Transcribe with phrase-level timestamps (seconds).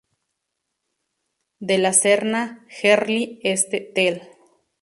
[1.59, 4.23] De la Serna, Gerli Este, Tel.